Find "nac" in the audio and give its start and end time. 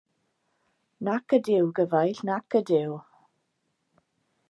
1.09-1.35, 2.31-2.59